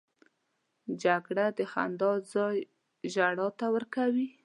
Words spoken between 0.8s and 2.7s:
جګړه د خندا ځای